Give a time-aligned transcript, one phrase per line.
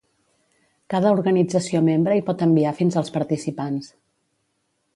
[0.93, 3.93] Cada organització membre hi pot enviar fins als participants.